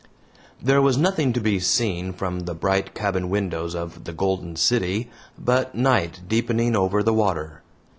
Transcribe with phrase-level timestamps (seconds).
[0.59, 5.11] There was nothing to be seen from the bright cabin windows of the GOLDEN CITY
[5.37, 7.61] but night deepening over the water.